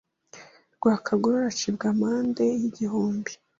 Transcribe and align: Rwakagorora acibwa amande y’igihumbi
Rwakagorora 0.75 1.45
acibwa 1.53 1.85
amande 1.93 2.43
y’igihumbi 2.61 3.31